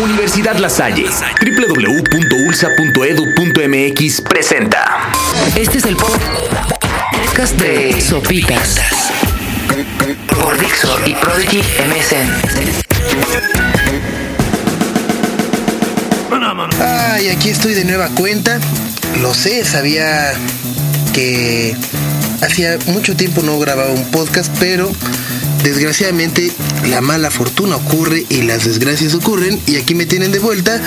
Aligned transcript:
Universidad 0.00 0.56
La 0.56 0.70
Salle, 0.70 1.04
www.ulsa.edu.mx 1.40 4.20
presenta. 4.22 5.12
Este 5.54 5.78
es 5.78 5.84
el 5.84 5.94
podcast 5.96 7.54
de 7.60 8.00
Sopitas 8.00 8.76
por 10.28 10.58
Dixo 10.58 10.98
y 11.06 11.14
Prodigy 11.14 11.58
MSN. 11.58 12.42
Ay, 16.80 17.28
aquí 17.28 17.50
estoy 17.50 17.74
de 17.74 17.84
nueva 17.84 18.08
cuenta. 18.08 18.58
Lo 19.20 19.34
sé, 19.34 19.62
sabía 19.64 20.32
que 21.12 21.76
hacía 22.40 22.78
mucho 22.86 23.14
tiempo 23.14 23.42
no 23.42 23.58
grababa 23.58 23.90
un 23.90 24.10
podcast, 24.10 24.50
pero 24.58 24.90
desgraciadamente 25.62 26.50
la 26.88 27.00
mala 27.00 27.30
fortuna 27.30 27.76
ocurre 27.76 28.24
y 28.28 28.42
las 28.42 28.64
desgracias 28.64 29.14
ocurren 29.14 29.58
y 29.66 29.76
aquí 29.76 29.94
me 29.94 30.06
tienen 30.06 30.32
de 30.32 30.38
vuelta 30.38 30.80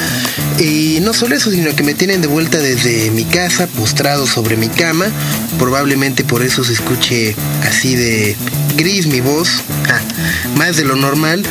y 0.59 0.99
no 1.01 1.13
solo 1.13 1.35
eso 1.35 1.51
sino 1.51 1.75
que 1.75 1.83
me 1.83 1.93
tienen 1.93 2.21
de 2.21 2.27
vuelta 2.27 2.57
desde 2.57 3.09
mi 3.11 3.25
casa 3.25 3.67
postrado 3.67 4.27
sobre 4.27 4.57
mi 4.57 4.67
cama. 4.69 5.05
Probablemente 5.57 6.23
por 6.23 6.43
eso 6.43 6.63
se 6.63 6.73
escuche 6.73 7.35
así 7.63 7.95
de 7.95 8.35
gris 8.75 9.07
mi 9.07 9.21
voz 9.21 9.61
más 10.57 10.77
de 10.77 10.85
lo 10.85 10.95
normal 10.95 11.43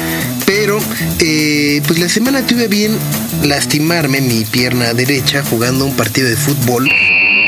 pero 0.46 0.78
eh, 1.20 1.80
pues 1.86 1.98
la 1.98 2.08
semana 2.08 2.46
tuve 2.46 2.68
bien 2.68 2.96
lastimarme 3.42 4.20
mi 4.20 4.44
pierna 4.44 4.92
derecha 4.92 5.42
jugando 5.42 5.86
un 5.86 5.94
partido 5.94 6.28
de 6.28 6.36
fútbol 6.36 6.88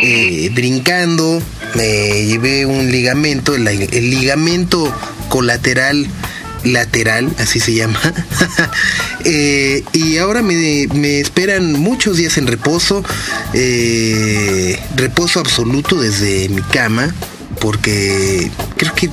eh, 0.03 0.51
brincando 0.55 1.43
me 1.75 2.25
llevé 2.25 2.65
un 2.65 2.91
ligamento 2.91 3.55
el, 3.55 3.67
el 3.69 4.11
ligamento 4.11 4.93
colateral 5.29 6.07
lateral, 6.67 7.33
así 7.39 7.61
se 7.61 7.75
llama. 7.75 8.01
eh, 9.25 9.83
y 9.93 10.19
ahora 10.19 10.43
me, 10.43 10.87
me, 10.95 11.21
esperan 11.21 11.73
muchos 11.73 12.17
días 12.17 12.37
en 12.39 12.47
reposo, 12.47 13.05
eh, 13.55 14.79
reposo 14.97 15.41
absoluto 15.41 16.01
desde 16.01 16.49
mi 16.49 16.63
cama, 16.63 17.15
porque 17.61 18.51
creo 18.77 18.95
que, 18.95 19.11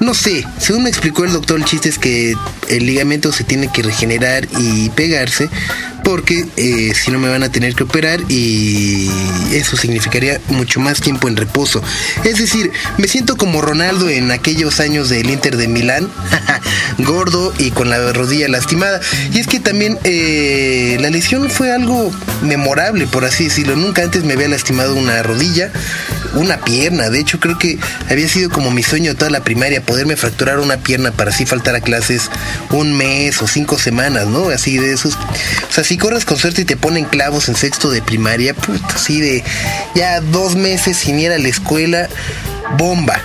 no 0.00 0.14
sé, 0.14 0.44
según 0.58 0.84
me 0.84 0.90
explicó 0.90 1.24
el 1.24 1.32
doctor, 1.32 1.58
el 1.58 1.64
chiste 1.64 1.88
es 1.88 1.98
que 1.98 2.34
el 2.68 2.86
ligamento 2.86 3.32
se 3.32 3.44
tiene 3.44 3.70
que 3.70 3.82
regenerar 3.82 4.48
y 4.58 4.88
pegarse, 4.90 5.48
porque 6.04 6.46
eh, 6.56 6.92
si 6.94 7.10
no 7.10 7.18
me 7.18 7.28
van 7.28 7.42
a 7.42 7.50
tener 7.50 7.74
que 7.74 7.84
operar 7.84 8.20
y 8.28 9.08
eso 9.52 9.76
significaría 9.76 10.40
mucho 10.48 10.78
más 10.78 11.00
tiempo 11.00 11.28
en 11.28 11.36
reposo. 11.36 11.82
Es 12.24 12.38
decir, 12.38 12.70
me 12.98 13.08
siento 13.08 13.36
como 13.36 13.62
Ronaldo 13.62 14.08
en 14.08 14.30
aquellos 14.30 14.80
años 14.80 15.08
del 15.08 15.30
Inter 15.30 15.56
de 15.56 15.66
Milán, 15.66 16.08
gordo 16.98 17.52
y 17.58 17.70
con 17.70 17.88
la 17.90 18.12
rodilla 18.12 18.48
lastimada. 18.48 19.00
Y 19.32 19.38
es 19.40 19.46
que 19.46 19.60
también 19.60 19.98
eh, 20.04 20.98
la 21.00 21.10
lesión 21.10 21.50
fue 21.50 21.72
algo 21.72 22.12
memorable, 22.42 23.06
por 23.06 23.24
así 23.24 23.44
decirlo. 23.44 23.74
Nunca 23.74 24.02
antes 24.02 24.24
me 24.24 24.34
había 24.34 24.48
lastimado 24.48 24.94
una 24.94 25.22
rodilla, 25.22 25.72
una 26.34 26.58
pierna. 26.58 27.10
De 27.10 27.20
hecho, 27.20 27.40
creo 27.40 27.58
que 27.58 27.78
había 28.10 28.28
sido 28.28 28.50
como 28.50 28.70
mi 28.70 28.82
sueño 28.82 29.14
toda 29.14 29.30
la 29.30 29.44
primaria, 29.44 29.82
poderme 29.82 30.16
fracturar 30.16 30.58
una 30.58 30.78
pierna 30.78 31.12
para 31.12 31.30
así 31.30 31.46
faltar 31.46 31.74
a 31.74 31.80
clases 31.80 32.30
un 32.70 32.96
mes 32.96 33.40
o 33.42 33.46
cinco 33.46 33.78
semanas, 33.78 34.26
¿no? 34.26 34.48
Así 34.48 34.78
de 34.78 34.92
esos. 34.92 35.14
O 35.14 35.72
sea, 35.72 35.84
si 35.84 35.96
corres 35.98 36.24
con 36.24 36.36
suerte 36.36 36.62
y 36.62 36.64
te 36.64 36.76
ponen 36.76 37.04
clavos 37.04 37.48
en 37.48 37.56
sexto 37.56 37.90
de 37.90 38.02
primaria, 38.02 38.54
puta, 38.54 38.94
así 38.94 39.20
de 39.20 39.44
ya 39.94 40.20
dos 40.20 40.56
meses 40.56 40.96
sin 40.96 41.18
ir 41.18 41.32
a 41.32 41.38
la 41.38 41.48
escuela, 41.48 42.08
bomba. 42.78 43.20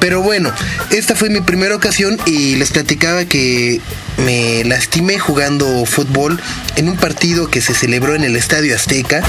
Pero 0.00 0.22
bueno, 0.22 0.52
esta 0.90 1.14
fue 1.14 1.28
mi 1.28 1.40
primera 1.40 1.74
ocasión 1.74 2.18
y 2.26 2.56
les 2.56 2.70
platicaba 2.70 3.24
que 3.24 3.80
me 4.18 4.64
lastimé 4.64 5.18
jugando 5.18 5.84
fútbol 5.86 6.40
en 6.76 6.88
un 6.88 6.96
partido 6.96 7.50
que 7.50 7.60
se 7.60 7.74
celebró 7.74 8.14
en 8.14 8.24
el 8.24 8.36
Estadio 8.36 8.74
Azteca. 8.74 9.22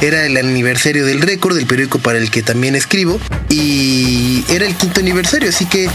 Era 0.00 0.24
el 0.26 0.36
aniversario 0.36 1.06
del 1.06 1.22
récord, 1.22 1.56
del 1.56 1.66
periódico 1.66 1.98
para 1.98 2.18
el 2.18 2.30
que 2.30 2.42
también 2.42 2.74
escribo. 2.74 3.18
Y 3.48 4.44
era 4.48 4.66
el 4.66 4.74
quinto 4.74 5.00
aniversario, 5.00 5.48
así 5.48 5.66
que 5.66 5.88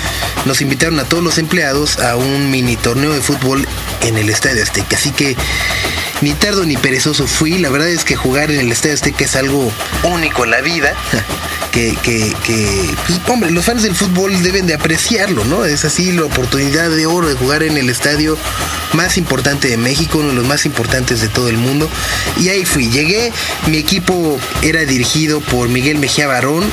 nos 0.46 0.62
invitaron 0.62 1.00
a 1.00 1.04
todos 1.04 1.24
los 1.24 1.38
empleados 1.38 2.00
a 2.00 2.16
un 2.16 2.50
mini 2.50 2.76
torneo 2.76 3.14
de 3.14 3.22
fútbol 3.22 3.68
en 4.02 4.18
el 4.18 4.30
Estadio 4.30 4.64
Azteca. 4.64 4.96
Así 4.96 5.12
que 5.12 5.36
ni 6.22 6.34
tardo 6.34 6.66
ni 6.66 6.78
perezoso 6.78 7.28
fui. 7.28 7.58
La 7.58 7.70
verdad 7.70 7.90
es 7.90 8.04
que 8.04 8.16
jugar 8.16 8.52
en 8.52 8.60
el 8.60 8.72
Estadio 8.72 8.96
Azteca 8.96 9.26
es 9.26 9.36
algo 9.36 9.72
único 10.04 10.46
en 10.46 10.52
la 10.52 10.62
vida. 10.62 10.96
Que, 11.72 11.96
que, 12.04 12.34
que 12.46 12.68
pues, 13.08 13.22
hombre, 13.30 13.50
los 13.50 13.64
fans 13.64 13.84
del 13.84 13.96
fútbol 13.96 14.44
deben 14.44 14.68
de 14.68 14.74
apreciarlo, 14.74 15.46
¿no? 15.46 15.64
Es 15.64 15.86
así 15.86 16.12
la 16.12 16.26
oportunidad 16.26 16.90
de 16.90 17.06
oro 17.06 17.30
de 17.30 17.36
jugar 17.36 17.64
en 17.64 17.78
el 17.78 17.90
estadio 17.90 18.38
más 18.94 19.18
importante 19.18 19.70
de 19.70 19.78
México, 19.78 20.18
uno 20.18 20.30
de 20.30 20.36
los 20.36 20.46
más 20.46 20.66
importantes 20.66 21.22
de 21.22 21.30
todo 21.30 21.48
el 21.48 21.58
mundo. 21.58 21.90
Y 22.42 22.50
ahí 22.50 22.66
fui, 22.66 22.90
llegué, 22.90 23.32
mi 23.68 23.78
equipo 23.78 24.38
era 24.62 24.84
dirigido 24.84 25.40
por 25.40 25.70
Miguel 25.70 25.98
Mejía 25.98 26.28
Barón, 26.28 26.64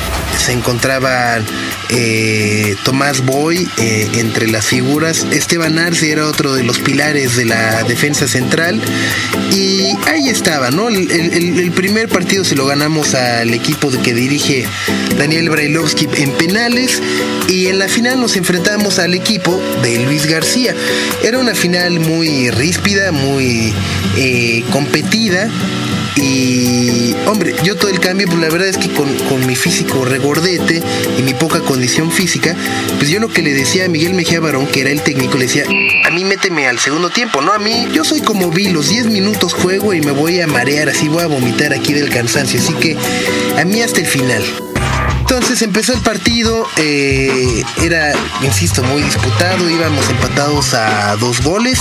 se 0.44 0.52
encontraba 0.52 1.38
eh, 1.90 2.76
Tomás 2.84 3.24
Boy 3.24 3.68
eh, 3.78 4.08
entre 4.14 4.48
las 4.48 4.66
figuras, 4.66 5.26
Esteban 5.30 5.78
Arce 5.78 6.10
era 6.10 6.26
otro 6.26 6.54
de 6.54 6.64
los 6.64 6.80
pilares 6.80 7.36
de 7.36 7.44
la 7.44 7.84
defensa 7.84 8.26
central. 8.26 8.80
Y 9.52 9.96
ahí 10.06 10.28
estaba, 10.28 10.70
¿no? 10.70 10.88
El, 10.88 11.10
el, 11.10 11.58
el 11.58 11.70
primer 11.72 12.08
partido 12.08 12.44
se 12.44 12.56
lo 12.56 12.66
ganamos 12.66 13.14
al 13.14 13.54
equipo 13.54 13.90
que 14.02 14.12
dirige 14.12 14.66
Daniel 15.18 15.50
Brailovsky 15.50 16.08
en 16.16 16.30
penales 16.32 17.02
y 17.48 17.66
en 17.66 17.78
la 17.78 17.88
final 17.88 18.20
nos 18.20 18.36
enfrentamos 18.36 18.98
al 18.98 19.14
equipo 19.14 19.60
de 19.82 20.04
Luis 20.04 20.26
García. 20.26 20.74
Era 21.22 21.38
una 21.38 21.54
final 21.54 22.00
muy 22.00 22.50
ríspida, 22.50 23.12
muy 23.12 23.72
eh, 24.16 24.64
competida. 24.70 25.50
Y 26.16 27.14
hombre, 27.26 27.54
yo 27.62 27.76
todo 27.76 27.90
el 27.90 28.00
cambio, 28.00 28.26
pues 28.26 28.38
la 28.40 28.48
verdad 28.48 28.68
es 28.68 28.76
que 28.76 28.90
con, 28.90 29.14
con, 29.28 29.46
mi 29.46 29.54
físico 29.54 30.04
regordete 30.04 30.82
y 31.16 31.22
mi 31.22 31.32
poca 31.32 31.60
condición 31.60 32.10
física, 32.10 32.56
pues 32.98 33.08
yo 33.08 33.20
lo 33.20 33.28
que 33.28 33.40
le 33.40 33.54
decía 33.54 33.84
a 33.84 33.88
Miguel 33.88 34.14
Mejía 34.14 34.40
Barón, 34.40 34.66
que 34.66 34.80
era 34.80 34.90
el 34.90 35.00
técnico, 35.02 35.38
le 35.38 35.46
decía, 35.46 35.64
a 36.04 36.10
mí 36.10 36.24
méteme 36.24 36.66
al 36.66 36.80
segundo 36.80 37.10
tiempo, 37.10 37.40
¿no? 37.40 37.52
A 37.52 37.58
mí, 37.58 37.86
yo 37.92 38.02
soy 38.02 38.20
como 38.20 38.50
vi, 38.50 38.68
los 38.68 38.88
10 38.88 39.06
minutos 39.06 39.52
juego 39.54 39.94
y 39.94 40.00
me 40.00 40.10
voy 40.10 40.40
a 40.40 40.48
marear, 40.48 40.88
así 40.88 41.08
voy 41.08 41.22
a 41.22 41.26
vomitar 41.26 41.72
aquí 41.72 41.92
del 41.92 42.10
cansancio, 42.10 42.58
así 42.58 42.74
que 42.74 42.96
a 43.56 43.64
mí 43.64 43.80
hasta 43.80 44.00
el 44.00 44.06
final. 44.06 44.42
Entonces 45.30 45.60
empezó 45.60 45.92
el 45.92 46.00
partido, 46.00 46.66
eh, 46.78 47.62
era, 47.82 48.14
insisto, 48.40 48.82
muy 48.82 49.02
disputado, 49.02 49.68
íbamos 49.68 50.08
empatados 50.08 50.72
a 50.72 51.16
dos 51.16 51.42
goles 51.42 51.80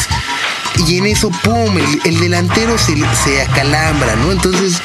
y 0.85 0.97
en 0.97 1.05
eso, 1.07 1.31
¡pum!, 1.43 1.77
el, 1.77 2.01
el 2.03 2.19
delantero 2.19 2.77
se, 2.77 2.97
se, 3.23 3.41
acalambra, 3.41 4.17
¿no? 4.17 4.33
Entonces 4.33 4.81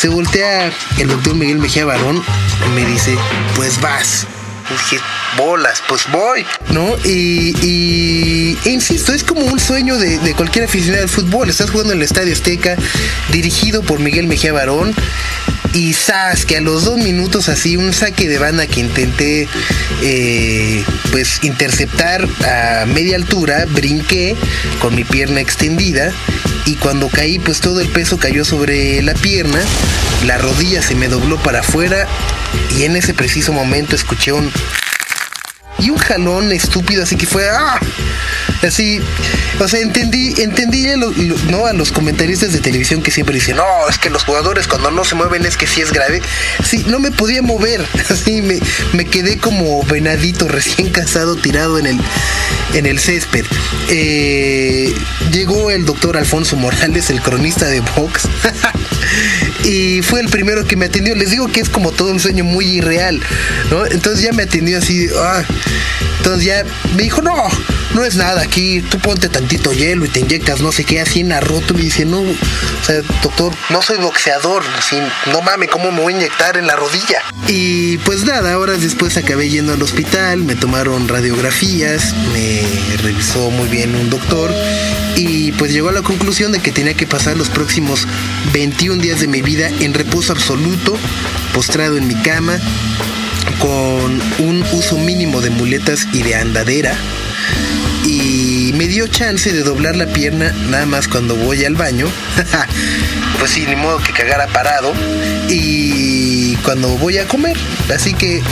se 0.00 0.08
voltea 0.08 0.72
el 0.96 1.08
doctor 1.08 1.34
Miguel 1.34 1.58
Mejía 1.58 1.84
Barón 1.84 2.22
y 2.66 2.70
me 2.70 2.86
dice, 2.86 3.14
pues 3.54 3.78
vas. 3.82 4.26
Dije, 4.70 4.98
bolas, 5.36 5.82
pues 5.86 6.10
voy, 6.10 6.44
¿no? 6.70 6.96
Y, 7.04 7.54
y 7.62 8.58
e 8.64 8.70
insisto, 8.70 9.12
es 9.12 9.24
como 9.24 9.42
un 9.42 9.60
sueño 9.60 9.98
de, 9.98 10.18
de, 10.18 10.34
cualquier 10.34 10.64
aficionado 10.64 11.02
al 11.02 11.10
fútbol. 11.10 11.50
Estás 11.50 11.70
jugando 11.70 11.92
en 11.92 11.98
el 11.98 12.04
Estadio 12.04 12.32
Azteca, 12.32 12.76
dirigido 13.30 13.82
por 13.82 14.00
Miguel 14.00 14.26
Mejía 14.26 14.54
Barón. 14.54 14.94
Y 15.72 15.92
sabes 15.92 16.46
que 16.46 16.56
a 16.56 16.60
los 16.60 16.84
dos 16.84 16.98
minutos 16.98 17.48
así, 17.48 17.76
un 17.76 17.92
saque 17.92 18.28
de 18.28 18.38
banda 18.38 18.66
que 18.66 18.80
intenté 18.80 19.48
eh, 20.02 20.84
pues 21.10 21.40
interceptar 21.42 22.26
a 22.44 22.86
media 22.86 23.16
altura, 23.16 23.66
brinqué 23.68 24.36
con 24.80 24.94
mi 24.94 25.04
pierna 25.04 25.40
extendida 25.40 26.12
y 26.64 26.76
cuando 26.76 27.08
caí 27.08 27.38
pues 27.38 27.60
todo 27.60 27.80
el 27.80 27.88
peso 27.88 28.18
cayó 28.18 28.44
sobre 28.44 29.02
la 29.02 29.14
pierna, 29.14 29.60
la 30.24 30.38
rodilla 30.38 30.82
se 30.82 30.94
me 30.94 31.08
dobló 31.08 31.36
para 31.38 31.60
afuera 31.60 32.06
y 32.76 32.84
en 32.84 32.96
ese 32.96 33.14
preciso 33.14 33.52
momento 33.52 33.94
escuché 33.94 34.32
un 34.32 34.50
y 35.78 35.90
un 35.90 35.98
jalón 35.98 36.52
estúpido 36.52 37.02
así 37.02 37.16
que 37.16 37.26
fue 37.26 37.48
¡ah! 37.48 37.78
así 38.62 39.00
o 39.58 39.68
sea 39.68 39.80
entendí 39.80 40.34
entendí 40.40 40.86
lo, 40.96 41.10
lo, 41.10 41.36
no 41.50 41.66
a 41.66 41.72
los 41.72 41.92
comentaristas 41.92 42.52
de 42.52 42.60
televisión 42.60 43.02
que 43.02 43.10
siempre 43.10 43.34
dicen 43.34 43.56
no 43.56 43.88
es 43.88 43.98
que 43.98 44.10
los 44.10 44.24
jugadores 44.24 44.66
cuando 44.66 44.90
no 44.90 45.04
se 45.04 45.14
mueven 45.14 45.44
es 45.44 45.56
que 45.56 45.66
sí 45.66 45.80
es 45.80 45.92
grave 45.92 46.22
sí 46.64 46.84
no 46.88 46.98
me 46.98 47.10
podía 47.10 47.42
mover 47.42 47.86
así 48.10 48.42
me, 48.42 48.58
me 48.92 49.04
quedé 49.04 49.38
como 49.38 49.82
venadito 49.84 50.48
recién 50.48 50.90
casado 50.90 51.36
tirado 51.36 51.78
en 51.78 51.86
el 51.86 52.00
en 52.74 52.86
el 52.86 52.98
césped. 52.98 53.44
Eh, 53.88 54.94
llegó 55.30 55.70
el 55.70 55.84
doctor 55.84 56.16
Alfonso 56.16 56.56
Morales 56.56 57.10
el 57.10 57.20
cronista 57.20 57.66
de 57.66 57.80
Vox 57.80 58.28
y 59.66 60.00
fue 60.02 60.20
el 60.20 60.28
primero 60.28 60.64
que 60.64 60.76
me 60.76 60.86
atendió. 60.86 61.14
Les 61.14 61.30
digo 61.30 61.48
que 61.48 61.60
es 61.60 61.68
como 61.68 61.90
todo 61.90 62.12
un 62.12 62.20
sueño 62.20 62.44
muy 62.44 62.64
irreal, 62.66 63.20
¿no? 63.70 63.84
Entonces 63.86 64.22
ya 64.22 64.32
me 64.32 64.44
atendió 64.44 64.78
así, 64.78 65.08
ah. 65.18 65.42
entonces 66.18 66.44
ya 66.44 66.64
me 66.94 67.02
dijo, 67.02 67.20
no, 67.20 67.34
no 67.94 68.04
es 68.04 68.14
nada 68.14 68.42
aquí, 68.42 68.80
tú 68.82 68.98
ponte 69.00 69.28
tantito 69.28 69.72
hielo 69.72 70.04
y 70.04 70.08
te 70.08 70.20
inyectas 70.20 70.60
no 70.60 70.70
sé 70.70 70.84
qué, 70.84 71.00
así 71.00 71.20
en 71.20 71.38
rótula 71.40 71.80
y 71.80 71.84
dice, 71.84 72.04
no, 72.04 72.20
o 72.20 72.84
sea, 72.84 73.02
doctor, 73.22 73.52
no 73.70 73.82
soy 73.82 73.98
boxeador, 73.98 74.62
así, 74.78 74.96
no 75.32 75.42
mames, 75.42 75.68
¿cómo 75.70 75.90
me 75.90 76.00
voy 76.00 76.14
a 76.14 76.16
inyectar 76.16 76.56
en 76.56 76.66
la 76.66 76.76
rodilla? 76.76 77.22
Y 77.48 77.98
pues 77.98 78.24
nada, 78.24 78.58
horas 78.58 78.80
después 78.80 79.16
acabé 79.16 79.48
yendo 79.48 79.72
al 79.72 79.82
hospital, 79.82 80.44
me 80.44 80.54
tomaron 80.54 81.08
radiografías, 81.08 82.14
me 82.32 82.62
revisó 83.02 83.50
muy 83.50 83.68
bien 83.68 83.94
un 83.94 84.10
doctor 84.10 84.52
y 85.16 85.52
pues 85.52 85.72
llegó 85.72 85.88
a 85.88 85.92
la 85.92 86.02
conclusión 86.02 86.52
de 86.52 86.60
que 86.60 86.70
tenía 86.70 86.94
que 86.94 87.06
pasar 87.06 87.36
los 87.36 87.48
próximos 87.48 88.06
21 88.52 89.02
días 89.02 89.20
de 89.20 89.26
mi 89.26 89.40
vida 89.40 89.68
en 89.80 89.94
reposo 89.94 90.32
absoluto, 90.32 90.96
postrado 91.54 91.96
en 91.96 92.06
mi 92.06 92.14
cama, 92.16 92.58
con 93.58 94.20
un 94.46 94.64
uso 94.72 94.98
mínimo 94.98 95.40
de 95.40 95.50
muletas 95.50 96.06
y 96.12 96.22
de 96.22 96.34
andadera. 96.34 96.94
Y 98.04 98.72
me 98.74 98.86
dio 98.86 99.08
chance 99.08 99.52
de 99.52 99.62
doblar 99.62 99.96
la 99.96 100.06
pierna 100.06 100.52
nada 100.70 100.86
más 100.86 101.08
cuando 101.08 101.34
voy 101.34 101.64
al 101.64 101.74
baño. 101.74 102.06
pues 103.38 103.50
sí, 103.50 103.64
ni 103.66 103.74
modo 103.74 103.98
que 103.98 104.12
cagara 104.12 104.46
parado. 104.48 104.92
Y 105.48 106.54
cuando 106.56 106.88
voy 106.98 107.18
a 107.18 107.26
comer. 107.26 107.56
Así 107.92 108.14
que 108.14 108.42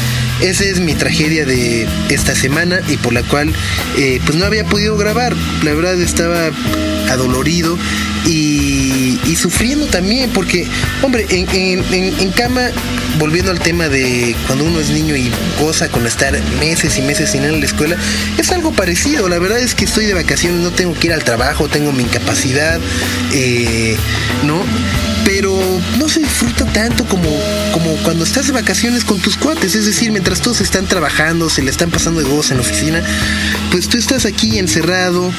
esa 0.41 0.65
es 0.65 0.81
mi 0.81 0.95
tragedia 0.95 1.45
de 1.45 1.87
esta 2.09 2.35
semana 2.35 2.81
y 2.89 2.97
por 2.97 3.13
la 3.13 3.23
cual 3.23 3.53
eh, 3.97 4.21
pues 4.25 4.37
no 4.39 4.45
había 4.45 4.65
podido 4.65 4.97
grabar. 4.97 5.35
La 5.63 5.73
verdad 5.73 6.01
estaba 6.01 6.51
adolorido 7.11 7.79
y, 8.27 9.19
sufriendo 9.37 9.87
también 9.87 10.31
porque, 10.31 10.67
hombre, 11.03 11.27
en, 11.29 11.49
en, 11.51 11.85
en, 11.93 12.31
cama, 12.31 12.71
volviendo 13.19 13.51
al 13.51 13.59
tema 13.59 13.89
de 13.89 14.35
cuando 14.47 14.65
uno 14.65 14.81
es 14.81 14.91
niño 14.91 15.17
y 15.17 15.31
goza 15.61 15.89
con 15.89 16.07
estar 16.07 16.33
meses 16.61 16.97
y 16.97 17.03
meses 17.03 17.33
sin 17.33 17.43
ir 17.43 17.51
a 17.51 17.53
la 17.53 17.67
escuela, 17.67 17.97
es 18.39 18.53
algo 18.53 18.73
parecido. 18.73 19.29
La 19.29 19.39
verdad 19.39 19.59
es 19.59 19.75
que 19.75 19.85
estoy 19.85 20.07
de 20.07 20.15
vacaciones, 20.15 20.61
no 20.61 20.71
tengo 20.71 20.95
que 20.95 21.09
ir 21.09 21.13
al 21.13 21.25
trabajo, 21.25 21.69
tengo 21.69 21.93
mi 21.93 22.05
incapacidad, 22.05 22.81
eh, 23.33 23.97
¿no? 24.45 24.63
Pero 25.25 25.59
no 25.99 26.09
se 26.09 26.21
disfruta 26.21 26.65
tanto 26.67 27.05
como, 27.07 27.29
como 27.73 27.95
cuando 28.03 28.25
estás 28.25 28.47
de 28.47 28.53
vacaciones 28.53 29.05
con 29.05 29.19
tus 29.21 29.37
cuates. 29.37 29.75
Es 29.75 29.87
decir, 29.87 30.11
mientras 30.11 30.41
todos 30.41 30.61
están 30.61 30.87
trabajando, 30.87 31.49
se 31.51 31.63
le 31.63 31.71
están 31.71 31.91
pasando 31.91 32.21
de 32.21 32.29
gozo 32.29 32.53
en 32.53 32.61
la 32.61 32.67
oficina, 32.67 33.03
pues 33.71 33.89
tú 33.89 33.97
estás 33.97 34.27
aquí 34.27 34.59
encerrado, 34.59 35.33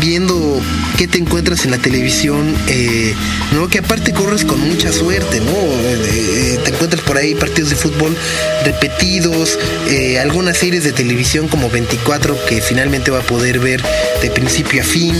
viendo 0.00 0.60
qué 0.96 1.06
te 1.06 1.18
encuentras 1.18 1.64
en 1.64 1.70
la 1.70 1.78
televisión, 1.78 2.54
eh, 2.68 3.14
¿no? 3.52 3.68
Que 3.68 3.78
aparte 3.78 4.12
corres 4.12 4.44
con 4.44 4.60
mucha 4.60 4.92
suerte, 4.92 5.40
¿no? 5.40 5.52
Eh, 5.52 6.60
te 6.64 6.70
encuentras 6.70 7.02
por 7.02 7.16
ahí 7.16 7.34
partidos 7.34 7.70
de 7.70 7.76
fútbol 7.76 8.16
repetidos, 8.64 9.58
eh, 9.88 10.18
algunas 10.18 10.58
series 10.58 10.84
de 10.84 10.92
televisión 10.92 11.48
como 11.48 11.70
24 11.70 12.36
que 12.46 12.60
finalmente 12.60 13.10
va 13.10 13.20
a 13.20 13.22
poder 13.22 13.58
ver 13.58 13.82
de 14.20 14.30
principio 14.30 14.82
a 14.82 14.84
fin, 14.84 15.14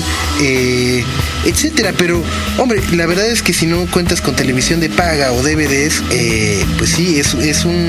etcétera. 1.45 1.93
Pero, 1.97 2.23
hombre, 2.59 2.81
la 2.93 3.07
verdad 3.07 3.27
es 3.27 3.43
que 3.43 3.53
si 3.53 3.67
no 3.67 3.87
cuentas 3.87 4.21
con 4.21 4.35
televisión 4.37 4.81
de 4.81 4.89
paga 4.89 5.33
o 5.33 5.43
DVDs, 5.43 6.03
eh, 6.11 6.65
pues 6.79 6.91
sí, 6.91 7.19
es, 7.19 7.35
es 7.35 7.65
un 7.65 7.89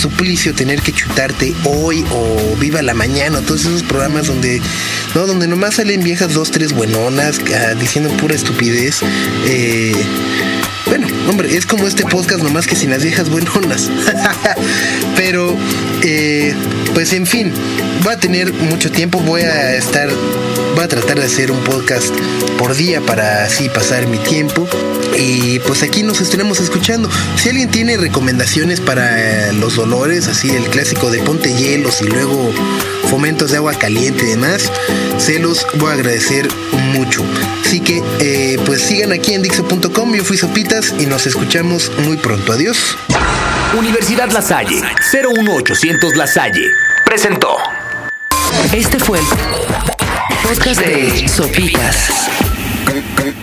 suplicio 0.00 0.54
tener 0.54 0.80
que 0.80 0.92
chutarte 0.92 1.54
hoy 1.64 2.04
o 2.12 2.56
Viva 2.58 2.82
la 2.82 2.94
Mañana, 2.94 3.40
todos 3.40 3.62
esos 3.62 3.82
programas 3.82 4.26
donde, 4.26 4.60
no, 5.14 5.26
donde 5.26 5.48
nomás 5.48 5.76
salen 5.76 6.02
dos, 6.28 6.50
tres 6.50 6.72
buenonas 6.72 7.40
ah, 7.54 7.74
diciendo 7.74 8.10
pura 8.16 8.34
estupidez. 8.34 9.00
Eh, 9.46 9.92
bueno, 10.86 11.06
hombre, 11.28 11.56
es 11.56 11.66
como 11.66 11.86
este 11.88 12.04
podcast 12.04 12.42
nomás 12.42 12.66
que 12.66 12.76
sin 12.76 12.90
las 12.90 13.02
viejas 13.02 13.28
buenonas. 13.28 13.90
Pero, 15.16 15.56
eh, 16.02 16.54
pues 16.94 17.12
en 17.12 17.26
fin, 17.26 17.52
voy 18.04 18.12
a 18.12 18.18
tener 18.18 18.52
mucho 18.52 18.90
tiempo, 18.90 19.18
voy 19.20 19.42
a 19.42 19.74
estar, 19.74 20.08
voy 20.74 20.84
a 20.84 20.88
tratar 20.88 21.18
de 21.18 21.26
hacer 21.26 21.50
un 21.50 21.62
podcast 21.64 22.14
por 22.58 22.74
día 22.74 23.00
para 23.00 23.44
así 23.44 23.68
pasar 23.68 24.06
mi 24.06 24.18
tiempo. 24.18 24.66
Y 25.16 25.58
pues 25.60 25.82
aquí 25.82 26.02
nos 26.02 26.20
estaremos 26.20 26.60
escuchando. 26.60 27.08
Si 27.36 27.48
alguien 27.48 27.70
tiene 27.70 27.96
recomendaciones 27.96 28.80
para 28.80 29.52
los 29.52 29.76
dolores, 29.76 30.28
así 30.28 30.50
el 30.50 30.64
clásico 30.64 31.10
de 31.10 31.18
ponte 31.20 31.54
hielos 31.54 32.00
y 32.00 32.06
luego 32.06 32.50
fomentos 33.10 33.50
de 33.50 33.58
agua 33.58 33.74
caliente 33.74 34.24
y 34.24 34.28
demás, 34.28 34.70
se 35.18 35.38
los 35.38 35.66
voy 35.74 35.90
a 35.90 35.92
agradecer 35.94 36.48
mucho. 36.92 37.24
Así 37.64 37.80
que 37.80 38.02
eh, 38.20 38.58
pues 38.64 38.82
sigan 38.82 39.12
aquí 39.12 39.34
en 39.34 39.42
Dixo.com, 39.42 40.14
yo 40.14 40.24
fui 40.24 40.36
Sopitas 40.36 40.94
y 40.98 41.06
nos 41.06 41.26
escuchamos 41.26 41.92
muy 42.04 42.16
pronto. 42.16 42.52
Adiós. 42.52 42.96
Universidad 43.76 44.30
La 44.30 44.42
Salle, 44.42 44.80
01800 45.12 46.16
La 46.16 46.26
Salle, 46.26 46.66
presentó. 47.04 47.56
Este 48.72 48.98
fue 48.98 49.18
el 49.18 49.24
podcast 50.42 50.80
de 50.80 51.28
Sopitas 51.28 52.28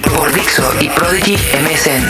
por 0.04 0.34
Dixo 0.34 0.64
y 0.80 0.90
Prodigy 0.90 1.36
MSN. 1.36 2.04